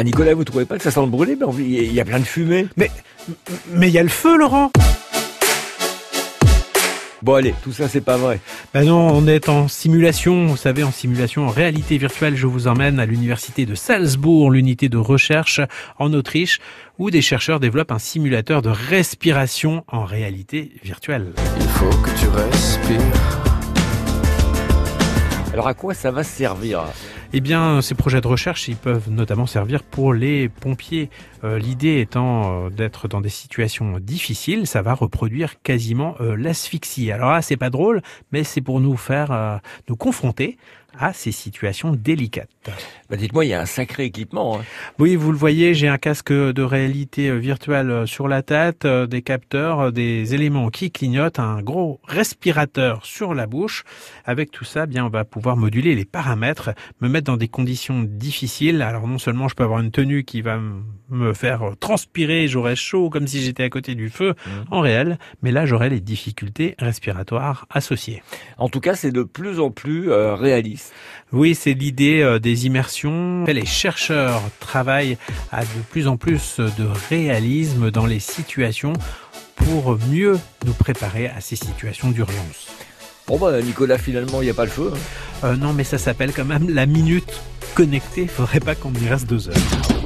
Ah 0.00 0.02
Nicolas, 0.02 0.32
vous 0.32 0.44
trouvez 0.44 0.64
pas 0.64 0.78
que 0.78 0.82
ça 0.82 0.90
sent 0.90 1.02
le 1.02 1.08
brûlé 1.08 1.36
Ben, 1.36 1.52
Il 1.58 1.92
y 1.92 2.00
a 2.00 2.06
plein 2.06 2.20
de 2.20 2.24
fumée. 2.24 2.66
Mais 2.78 2.90
mais 3.74 3.88
il 3.88 3.92
y 3.92 3.98
a 3.98 4.02
le 4.02 4.08
feu, 4.08 4.38
Laurent. 4.38 4.70
Bon 7.20 7.34
allez, 7.34 7.54
tout 7.62 7.72
ça 7.72 7.86
c'est 7.86 8.00
pas 8.00 8.16
vrai. 8.16 8.40
Ben 8.72 8.86
non, 8.86 9.08
on 9.12 9.26
est 9.26 9.50
en 9.50 9.68
simulation, 9.68 10.46
vous 10.46 10.56
savez, 10.56 10.84
en 10.84 10.90
simulation 10.90 11.44
en 11.46 11.50
réalité 11.50 11.98
virtuelle. 11.98 12.34
Je 12.34 12.46
vous 12.46 12.66
emmène 12.66 12.98
à 12.98 13.04
l'université 13.04 13.66
de 13.66 13.74
Salzbourg, 13.74 14.50
l'unité 14.50 14.88
de 14.88 14.96
recherche 14.96 15.60
en 15.98 16.14
Autriche, 16.14 16.60
où 16.98 17.10
des 17.10 17.20
chercheurs 17.20 17.60
développent 17.60 17.92
un 17.92 17.98
simulateur 17.98 18.62
de 18.62 18.70
respiration 18.70 19.84
en 19.86 20.06
réalité 20.06 20.72
virtuelle. 20.82 21.34
Il 21.60 21.68
faut 21.68 21.90
que 21.90 22.18
tu 22.18 22.26
respires. 22.28 23.49
Alors 25.60 25.68
à 25.68 25.74
quoi 25.74 25.92
ça 25.92 26.10
va 26.10 26.24
servir? 26.24 26.84
Eh 27.34 27.42
bien, 27.42 27.82
ces 27.82 27.94
projets 27.94 28.22
de 28.22 28.26
recherche, 28.26 28.66
ils 28.68 28.76
peuvent 28.76 29.10
notamment 29.10 29.44
servir 29.44 29.82
pour 29.82 30.14
les 30.14 30.48
pompiers. 30.48 31.10
Euh, 31.44 31.58
l'idée 31.58 32.00
étant 32.00 32.64
euh, 32.64 32.70
d'être 32.70 33.08
dans 33.08 33.20
des 33.20 33.28
situations 33.28 33.98
difficiles, 33.98 34.66
ça 34.66 34.80
va 34.80 34.94
reproduire 34.94 35.60
quasiment 35.60 36.14
euh, 36.22 36.34
l'asphyxie. 36.34 37.12
Alors 37.12 37.32
là, 37.32 37.42
c'est 37.42 37.58
pas 37.58 37.68
drôle, 37.68 38.00
mais 38.32 38.42
c'est 38.42 38.62
pour 38.62 38.80
nous 38.80 38.96
faire 38.96 39.60
nous 39.86 39.96
confronter 39.96 40.56
à 40.98 41.12
ces 41.12 41.32
situations 41.32 41.92
délicates. 41.92 42.50
Bah 43.08 43.16
Dites-moi, 43.16 43.44
il 43.44 43.48
y 43.48 43.54
a 43.54 43.60
un 43.60 43.66
sacré 43.66 44.04
équipement. 44.04 44.58
Hein. 44.58 44.64
Oui, 44.98 45.16
vous 45.16 45.32
le 45.32 45.38
voyez, 45.38 45.74
j'ai 45.74 45.88
un 45.88 45.98
casque 45.98 46.32
de 46.32 46.62
réalité 46.62 47.36
virtuelle 47.38 48.06
sur 48.06 48.28
la 48.28 48.42
tête, 48.42 48.86
des 48.86 49.22
capteurs, 49.22 49.92
des 49.92 50.34
éléments 50.34 50.70
qui 50.70 50.90
clignotent, 50.90 51.38
un 51.38 51.62
gros 51.62 52.00
respirateur 52.04 53.04
sur 53.04 53.34
la 53.34 53.46
bouche. 53.46 53.84
Avec 54.24 54.50
tout 54.50 54.64
ça, 54.64 54.86
bien, 54.86 55.04
on 55.06 55.10
va 55.10 55.24
pouvoir 55.24 55.56
moduler 55.56 55.94
les 55.94 56.04
paramètres, 56.04 56.70
me 57.00 57.08
mettre 57.08 57.26
dans 57.26 57.36
des 57.36 57.48
conditions 57.48 58.02
difficiles. 58.02 58.82
Alors 58.82 59.06
non 59.06 59.18
seulement 59.18 59.48
je 59.48 59.54
peux 59.54 59.64
avoir 59.64 59.80
une 59.80 59.90
tenue 59.90 60.24
qui 60.24 60.42
va 60.42 60.60
me 61.08 61.32
faire 61.32 61.72
transpirer, 61.80 62.48
j'aurai 62.48 62.76
chaud 62.76 63.10
comme 63.10 63.26
si 63.26 63.42
j'étais 63.42 63.64
à 63.64 63.70
côté 63.70 63.94
du 63.94 64.10
feu 64.10 64.34
mmh. 64.34 64.50
en 64.70 64.80
réel, 64.80 65.18
mais 65.42 65.50
là 65.50 65.66
j'aurai 65.66 65.88
les 65.88 66.00
difficultés 66.00 66.74
respiratoires 66.78 67.66
associées. 67.70 68.22
En 68.58 68.68
tout 68.68 68.80
cas, 68.80 68.94
c'est 68.94 69.12
de 69.12 69.22
plus 69.22 69.60
en 69.60 69.70
plus 69.70 70.10
euh, 70.10 70.34
Oui, 71.32 71.54
c'est 71.54 71.74
l'idée 71.74 72.22
euh, 72.22 72.38
des 72.38 72.66
immersions. 72.66 73.44
Les 73.44 73.66
chercheurs 73.66 74.42
travaillent 74.58 75.16
à 75.52 75.62
de 75.62 75.80
plus 75.90 76.08
en 76.08 76.16
plus 76.16 76.58
de 76.58 76.86
réalisme 77.08 77.90
dans 77.90 78.06
les 78.06 78.20
situations 78.20 78.92
pour 79.54 79.98
mieux 80.08 80.38
nous 80.66 80.72
préparer 80.72 81.28
à 81.28 81.40
ces 81.40 81.56
situations 81.56 82.10
d'urgence. 82.10 82.68
Bon 83.26 83.38
bah 83.38 83.62
Nicolas, 83.62 83.98
finalement, 83.98 84.42
il 84.42 84.46
n'y 84.46 84.50
a 84.50 84.54
pas 84.54 84.64
le 84.64 84.70
feu. 84.70 84.90
Hein. 84.92 84.98
Euh, 85.44 85.56
non, 85.56 85.72
mais 85.72 85.84
ça 85.84 85.98
s'appelle 85.98 86.32
quand 86.32 86.44
même 86.44 86.68
la 86.68 86.86
minute 86.86 87.40
connectée. 87.74 88.26
Faudrait 88.26 88.60
pas 88.60 88.74
qu'on 88.74 88.92
y 88.92 89.08
reste 89.08 89.28
deux 89.28 89.48
heures. 89.48 89.99